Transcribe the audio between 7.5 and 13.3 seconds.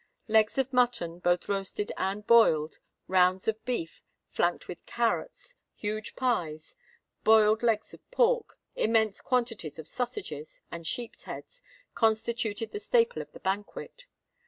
legs of pork,—immense quantities of sausages,—and sheep's heads, constituted the staple